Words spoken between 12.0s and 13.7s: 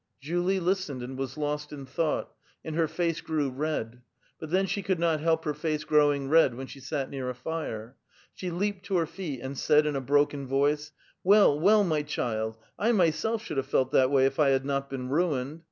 child, 1 myself should have